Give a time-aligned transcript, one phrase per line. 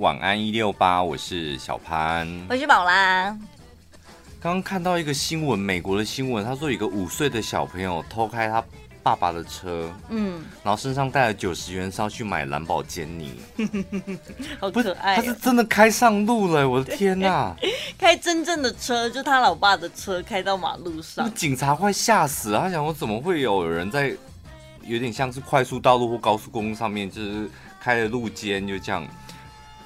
[0.00, 3.26] 晚安一六八，我是小潘，我是宝拉。
[4.40, 8.60] 刚刚看到一个新闻，美国的新闻，他说有一个五岁的小朋友偷开他
[9.04, 13.36] 爸爸的车，嗯，然后身上带了九十元，是要去买蓝宝坚尼，
[14.58, 15.16] 好可爱、喔。
[15.16, 17.56] 他是真的开上路了，我的天哪、啊！
[17.96, 22.58] 开真正的车，就他老爸的车，开到马路上，警察快吓死了。
[22.58, 24.12] 他想说，怎么会有人在
[24.82, 27.48] 有点像是快速道路或高速公路上面，就是
[27.80, 29.06] 开了路肩就这样。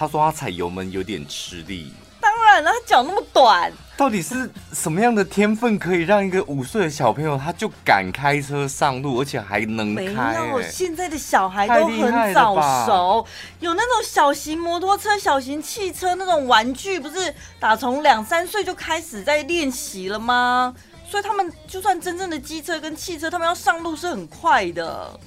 [0.00, 10.40] 他说他踩油门有点吃力，当然了，他脚那么短，到底是什么样的天分可以让一个五岁的小朋友他就敢开车上路，而且还能开、欸？
[10.40, 13.26] 没有，现在的小孩都很早熟，
[13.58, 20.74] 有那种小型摩托车、小型汽车那种玩具，不是打从两三岁就开始在练习了吗？
[21.06, 25.20] 所以他们就算真正的机车跟汽车，他们要上路是很快的。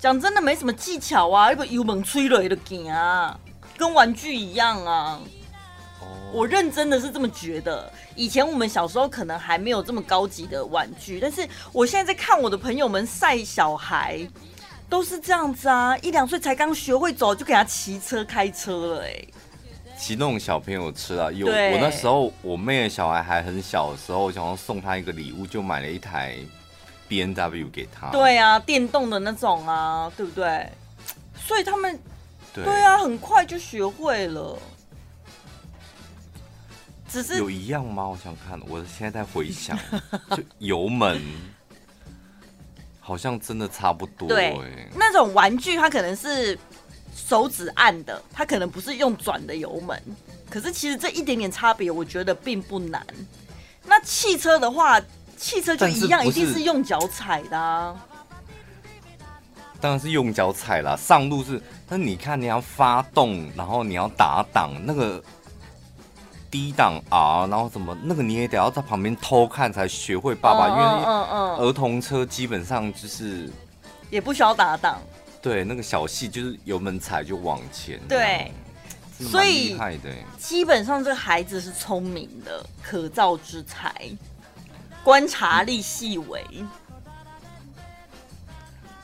[0.00, 3.38] 讲真的，没什么技巧啊，一个油门催泪的劲啊。
[3.78, 5.20] 跟玩具一样啊
[6.00, 6.08] ！Oh.
[6.34, 7.90] 我认真的是这么觉得。
[8.16, 14.28] 以前我们小时候可能还没有这么高级的玩具，但是我现在在看我的朋友们晒小孩，
[14.90, 15.96] 都是这样子啊！
[15.98, 19.28] 一两岁才刚学会走，就给他骑车开车了哎、欸。
[19.96, 26.34] 骑那种小朋友车啊，有我那时候我妹的小孩还很小的时候，我想要送他一个礼物，就买了一台
[27.06, 28.10] B N W 给他。
[28.10, 30.68] 对啊，电动的那种啊，对不对？
[31.36, 31.96] 所以他们。
[32.54, 34.58] 对啊，很快就学会了。
[37.08, 38.06] 只是有一样吗？
[38.06, 39.78] 我想看，我现在在回想，
[40.36, 41.20] 就油门
[43.00, 44.28] 好像真的差不多。
[44.28, 46.58] 对，那种玩具它可能是
[47.16, 50.02] 手指按的，它可能不是用转的油门。
[50.50, 53.06] 可是其实这一点点差别，我觉得并不难。
[53.84, 55.00] 那汽车的话，
[55.38, 57.96] 汽车就一样，一定是用脚踩的啊。
[59.80, 61.60] 当然是用脚踩啦，上路是。
[61.88, 65.22] 但你看，你要发动，然后你要打档，那个
[66.50, 73.50] 低档啊，然后怎么那个你也得要在旁边偷看才学会爸爸，嗯、因为儿童车基本上就是
[74.10, 75.00] 也不需要打档。
[75.40, 77.98] 对，那个小细就是油门踩就往前。
[78.08, 78.52] 对，
[79.18, 79.78] 所以
[80.36, 83.94] 基本上这个孩子是聪明的，可造之才，
[85.02, 86.44] 观察力细微。
[86.50, 86.68] 嗯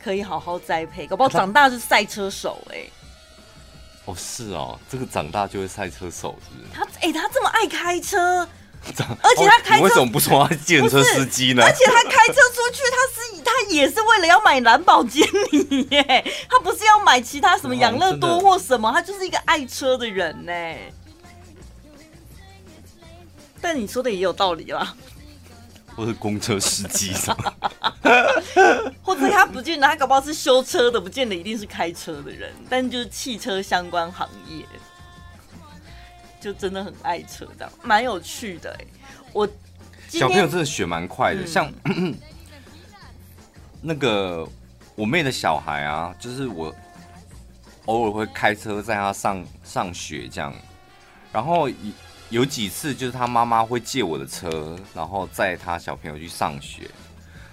[0.05, 2.93] 可以好好栽培，搞不好长大是赛车手哎、欸。
[4.05, 6.71] 哦，是哦，这个长大就会赛车手是不是？
[6.75, 8.47] 他哎、欸，他这么爱开车，
[9.23, 11.65] 而且他开车、哦、为什么不说他计程车司机呢？
[11.65, 16.03] 而且他开车出去，他是他也是为了要买蓝宝坚尼耶，
[16.51, 20.53] 他不是要买其他什么养乐多或什么，他就是一个爱车的人呢。
[23.63, 24.95] 但你说的也有道理啦。
[25.97, 27.55] 或是公车司机什么，
[29.03, 34.65] 或者他不见得，他搞不好是修车的，不见得一定是开车的人，但就是汽车相关行业，
[36.41, 38.77] 就真的很爱车，这样蛮有趣的。
[39.32, 39.49] 我
[40.09, 41.72] 小朋友真的学蛮快的，嗯、像
[43.81, 44.49] 那个
[44.94, 46.75] 我妹的小孩啊，就是我
[47.87, 50.55] 偶尔会开车载他上上学这样，
[51.32, 51.69] 然后
[52.31, 56.91] 有几次就是他妈妈会借我的车，然后载他小朋友去上学，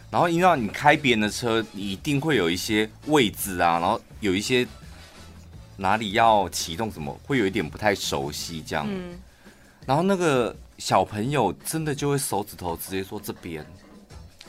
[0.09, 4.65] 然后因为你开别人的车，你一定会有一些位置啊，然后有一些
[5.77, 8.87] 哪里要启动什么，会有一点不太熟悉这样。
[8.89, 9.19] 嗯。
[9.85, 13.65] 然后那个小朋友真的就会手指头直接说这边。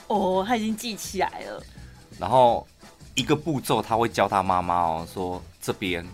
[0.07, 1.63] 哦，他已经记起来了。
[2.19, 2.67] 然后
[3.15, 6.07] 一个步骤他会教他妈妈哦，说这边。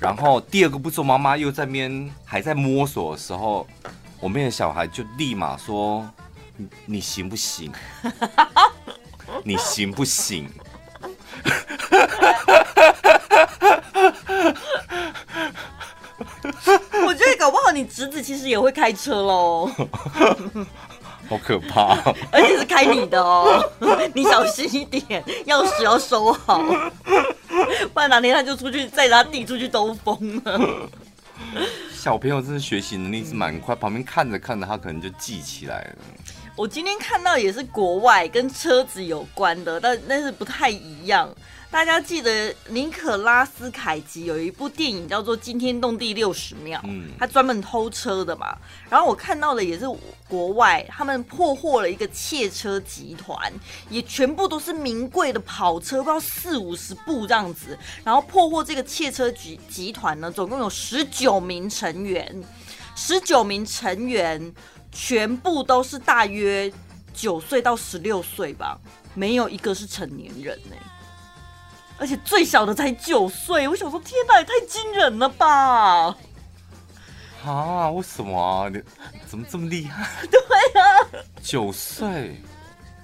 [0.00, 3.66] 然后第二个步骤，妈妈又在边还在摸索的时候，
[4.18, 6.08] 我们的小孩就立马说
[6.56, 7.70] ：“你你行不行？
[9.44, 10.48] 你行不行？”
[17.06, 19.70] 我觉得搞不好你侄子其实也会开车喽。
[21.28, 21.96] 好可怕，
[22.32, 23.62] 而且是开你的哦，
[24.14, 26.60] 你小心一点，钥匙要收好，
[27.94, 30.60] 不然哪天他就出去再他弟出去兜风了。
[32.00, 35.96] 小朋友真的学习能力是蛮快，旁边看着看着他可能就记起来了。
[36.56, 41.28] 我今天看到也是国外跟车子有关的，但但是不太一样。
[41.70, 48.58] 大家记得尼可拉斯凯奇有一部电影叫做《惊天动地六十秒》，嗯，他专门偷车的嘛。
[48.88, 49.84] 然后我看到的也是
[50.26, 53.52] 国外，他们破获了一个窃车集团，
[53.88, 57.78] 也全部都是名贵的跑车，不知道四五十部这样子。
[58.02, 62.42] 然后破获这个窃车集集团呢，总共有十九名成员，
[62.94, 64.52] 十九名成员
[64.92, 66.72] 全部都是大约
[67.12, 68.78] 九岁到十六岁吧，
[69.14, 70.82] 没有一个是成年人呢、欸。
[71.98, 73.68] 而且最小的才九岁。
[73.68, 76.16] 我想说，天哪，也太惊人了吧！
[77.44, 78.68] 啊，为什么啊？
[78.70, 78.80] 你
[79.26, 80.08] 怎么这么厉害？
[80.26, 80.40] 对
[80.80, 82.40] 啊，九岁。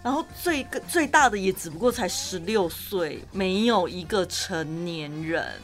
[0.03, 5.61] 然后最最大的也只不过才十六岁，没有一个成年人，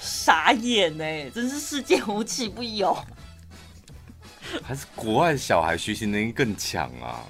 [0.00, 1.30] 傻眼哎！
[1.34, 2.96] 真是世界无奇不有。
[4.62, 7.22] 还是国外小孩学习能力更强啊？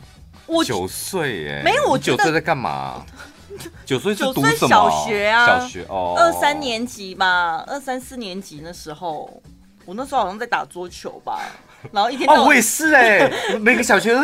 [0.47, 3.05] 我九岁哎，没有，我九岁在干嘛？
[3.85, 4.69] 九岁是读什么？
[4.69, 9.43] 小学啊，小学哦，二三年级吧，二三四年级那时候，
[9.85, 11.41] 我那时候好像在打桌球吧。
[11.93, 14.23] 然后一天到晚哦，我也是哎、欸，每个小学都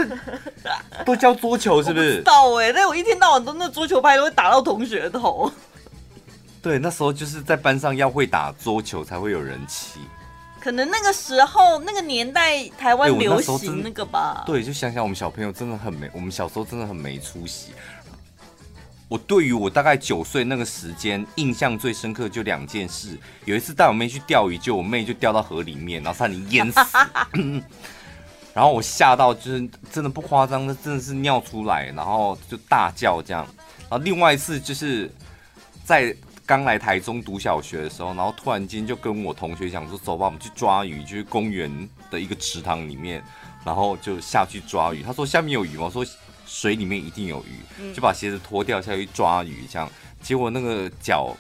[1.07, 2.11] 都教桌球，是不是？
[2.11, 5.51] 不知道哎、欸，但我一天到晚都那桌球拍都会打到同学头。
[6.67, 10.01] 对，那时候就是在班上要会打桌球才会有人气。
[10.61, 14.43] 可能那个时候那个年代台湾流行那个吧。
[14.45, 17.71] 对，就想想我们小朋友真的很没，我们小时候真的很没出息。
[19.07, 26.81] 我对于我大概九岁那个时间印象最深刻就两件事，有一次带我妹去钓鱼，就我妹就掉到河里面，然后差点淹死，
[28.53, 33.47] 然后我吓到就是真的不夸张，那真的是尿出来，然后就大叫这样。
[33.89, 35.09] 然后另外一次就是
[35.85, 36.13] 在
[36.47, 43.23] 刚来台中读小学的时候，然后突然间就跟我同学讲说，走吧，我们去抓鱼，就是公园的一个池塘里面，
[43.65, 45.03] 然后就下去抓鱼。
[45.03, 45.85] 他说下面有鱼吗？
[45.85, 46.07] 我说。
[46.49, 49.91] 水里面一定有鱼，就把鞋子脱掉下去抓鱼，这样，
[50.23, 51.37] 结果那个脚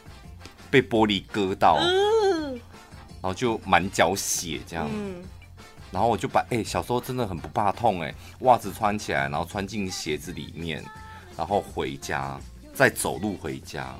[0.68, 4.90] 被玻璃割到，然后就满脚血这样，
[5.92, 10.84] 然后我就把哎、欸，小时候真的很不怕痛哎，袜子穿起来，然后穿进鞋子里面，
[11.36, 12.36] 然后回家
[12.74, 13.96] 再走路回家。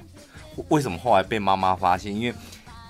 [0.68, 2.14] 为什么后来被妈妈发现？
[2.14, 2.34] 因为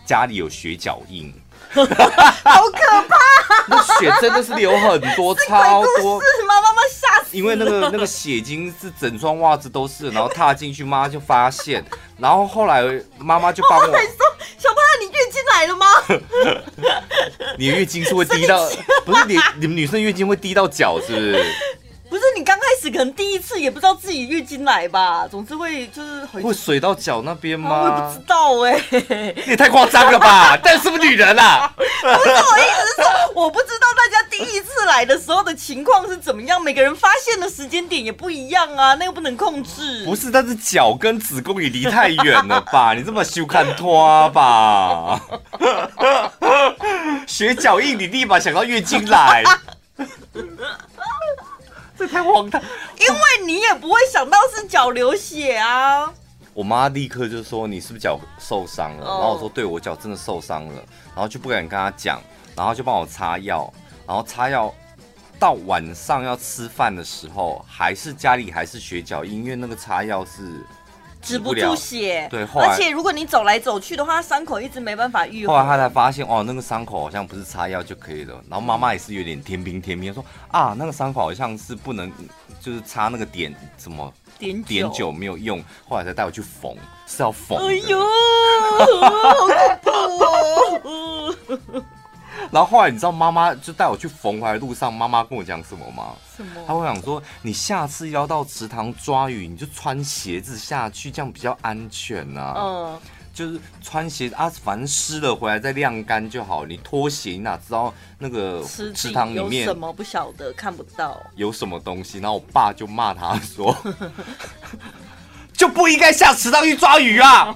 [0.05, 1.33] 家里有血脚印，
[1.75, 3.17] 好可怕！
[3.69, 6.21] 那血真的是流很多，超多。
[6.21, 7.37] 是妈妈妈吓死。
[7.37, 11.85] 因为那个那个血经是整双袜子都是，然后踏进去，妈妈就发现，
[12.19, 12.83] 然后后来
[13.19, 13.87] 妈妈就帮我。
[13.87, 13.97] 说
[14.57, 15.87] ：“小朋友，你月经来了吗？”
[17.59, 18.65] 你月经是会滴到，
[19.05, 21.45] 不是你你们女生月经会滴到脚，是不是？
[22.97, 27.83] 可能第一次也不知道自己月经来吧，总之会就是会水到脚那边吗？
[27.83, 28.73] 我也不知道哎、
[29.11, 30.57] 欸，你 也太夸张了吧？
[30.65, 31.71] 但是不是女人啊？
[31.77, 33.05] 不是我意思是说，
[33.35, 40.03] 我不知道大家第一次来的时候的情况是怎么样，每个人发现的时间点也不一样啊，那又不能控制。
[40.07, 42.95] 不是，但是脚跟子宫也离太远了吧？
[42.97, 45.21] 你这么羞看拖吧？
[47.27, 49.45] 学脚印，你立马想到月经来。
[52.07, 56.13] 这太荒唐，因为你也不会想到是脚流血啊。
[56.55, 59.21] 我妈立刻就说：“你是不是脚受伤了？” oh.
[59.21, 60.75] 然后我说：“对，我脚真的受伤了。”
[61.15, 62.23] 然后就不敢跟她讲，
[62.55, 63.73] 然后就帮我擦药，
[64.07, 64.73] 然后擦药
[65.39, 70.65] 到晚上要吃饭的时候，还是家里还是血脚印，因为那个擦药是。
[71.27, 75.53] 止不住血，对，后来，而且如果你走来走去的话，伤口一直没办法愈合。
[75.53, 78.35] 后来他才发现，哦，那个伤口好像不是擦药就可以了。
[78.49, 82.13] 然后妈妈也是有点天兵天兵，说啊，那个伤口好像是不能，
[82.61, 85.61] 就是擦那个点什么点点酒没有用。
[85.89, 86.77] 后来才带我去缝，
[87.07, 87.59] 是要缝。
[87.59, 87.99] 哎呦，
[89.01, 89.49] 好恐
[89.83, 89.91] 怖
[90.25, 91.83] 哦！
[92.51, 96.15] 然后后来你知道妈妈就带我去缝回来路上，妈妈跟我讲什么吗？
[96.37, 96.63] 什么？
[96.67, 102.55] 她会讲说，你下次要到池塘抓鱼，你就穿鞋子下去，这样比较安全啊。
[102.57, 103.01] 嗯，
[103.35, 106.65] 就是穿鞋啊，反正湿了回来再晾干就好。
[106.65, 112.19] 你脱鞋，你哪知道那个池塘里面有什么不晓得，看不到有什么东西。
[112.19, 113.77] 然后我爸就骂他说，
[115.53, 117.55] 就不应该下池塘去抓鱼啊！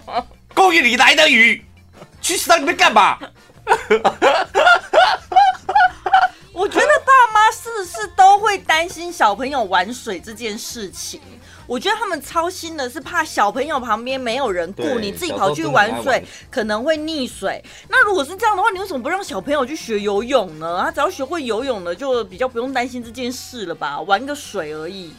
[0.54, 1.64] 公园里来的鱼，
[2.20, 3.18] 去池塘里面干嘛？
[6.52, 11.20] 我觉得爸妈是不是都会担心小朋友玩水这件事情？
[11.66, 17.64] 我觉得他们操心的是怕小朋友旁边没有人顾，你自己跑去玩水可能会溺水。
[17.88, 20.82] 那如果是这样的话，你为什么不让小朋友去学游泳呢？
[20.84, 24.00] 他只要学会游泳了，就比较不用担心这件事了吧？
[24.02, 25.14] 玩个水而已。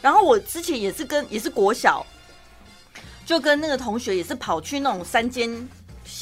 [0.00, 2.04] 然后我之前也是跟也是国小，
[3.24, 5.68] 就跟那个同学也是跑去那种山间。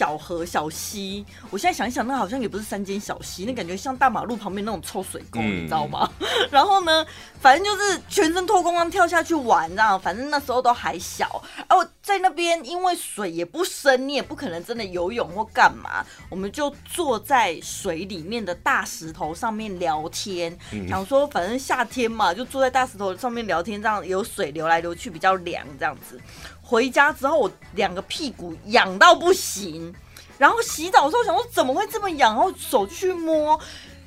[0.00, 6.10] 小河、小溪，我现在想一想，那好像也不是山间小溪，那感觉像大马路旁边那种臭水沟，嗯、你知道吗？
[6.50, 7.04] 然后呢，
[7.38, 10.00] 反正就是全身脱光光跳下去玩，这样。
[10.00, 26.20] 反正那时候都还小，哦，在那边因为水也不深，你也不可能真的游泳或干嘛，我们就坐在水里面的大石头上面聊天，嗯、想说反正夏天嘛，就坐在大石头上面聊天，这样有水流来流去比较凉，这样子。
[26.60, 29.94] 回家之后，我两个屁股痒到不行，
[30.36, 33.58] 然后洗澡的时候想说怎么会这么痒，然后手去摸，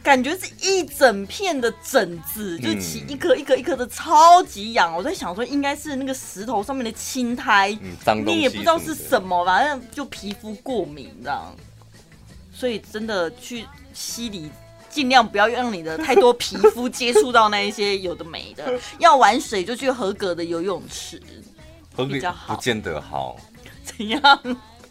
[0.03, 4.93] 感觉是一整片的疹子，就起一颗一颗一颗的，超级痒。
[4.93, 11.55] 我在想说，应该是那个石头上面的青苔，嗯、你也不知道是什么，反正就皮肤过敏这样。
[12.53, 14.51] 所以真的去溪里，
[14.89, 18.77] 尽量不要让你的太多皮肤接触到那一些有的没的。
[18.99, 21.21] 要玩水就去合格的游泳池，
[21.95, 22.55] 比较好。
[22.55, 23.37] 不见得好。
[23.85, 24.21] 怎样？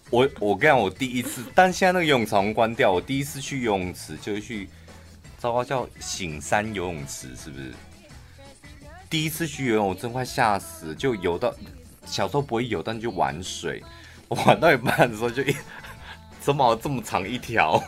[0.09, 2.91] 我我跟你讲，我第一次，但现在那个游泳池关掉。
[2.91, 4.71] 我第一次去游泳池就是去。
[5.43, 7.73] 糟糕，叫醒山游泳池是不是？
[9.11, 10.95] 第一次去游泳，我真快吓死了。
[10.95, 11.53] 就游到
[12.07, 13.83] 小时候不会游，但就玩水。
[14.29, 15.53] 我 玩到一半的时候，就一
[16.41, 17.83] 怎么这么长一条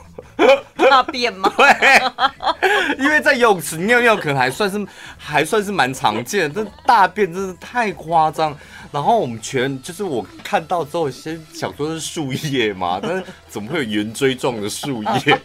[0.91, 1.49] 大便吗？
[1.57, 4.85] 对，因为在游泳池尿尿可能还算是
[5.17, 8.53] 还算是蛮常见，但大便真的太夸张。
[8.91, 15.41] 然后我们全就是我看到之后，先想说是树叶嘛，但是怎么会有圆锥状的树叶？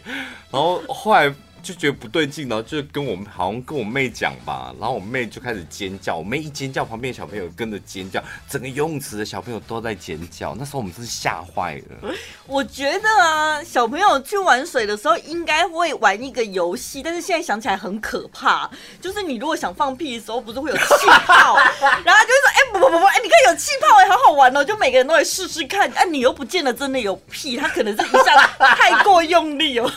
[0.50, 1.32] 然后后来。
[1.62, 10.54] 就觉得不对劲，然后就跟我们好像跟我妹讲吧，然后我妹就开始尖叫，我妹一尖叫，旁边的小朋友跟着尖叫，整个游泳池的小朋友都在尖叫。
[10.54, 12.12] 那时候我们真是吓坏了。
[12.46, 18.68] 我觉得啊，小朋友去玩水的时候应该会玩一个游戏，但是现在想起来很可怕。
[19.00, 21.56] 就是你如果想放屁的时候，不是会有气泡，
[22.04, 25.90] 然后就会说：“哎、不不不不，哎、你看有气泡，哎，好好玩哦！”就每个人都会试试看。
[25.92, 29.90] 哎、你又不见得真的有屁，他可能是一下太过用力哦。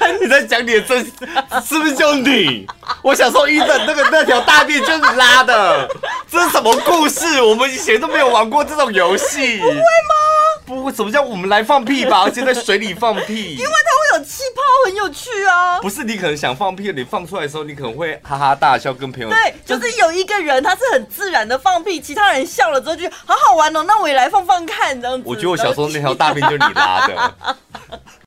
[0.20, 1.04] 你在讲你的真，
[1.64, 2.66] 是不是就你？
[3.02, 5.88] 我小时候遇到那个那条大便就是拉的，
[6.30, 7.40] 这是什么故事？
[7.42, 9.58] 我们以前都没有玩过这种游戏。
[9.58, 9.82] 不会吗？
[10.64, 12.22] 不会，什么叫我们来放屁吧？
[12.22, 15.80] 而且在水里放屁，因为它会有气泡，很有趣啊。
[15.80, 25.24] 不是，你可能想放屁，你放出来的时候，你可能会哈哈大笑，跟朋友对，就是有一个人他是很自然的放屁，其他人笑了之后就好好玩哦，那我也来放放看这样子。
[25.26, 27.34] 我觉得我小时候那条大便就是你拉的。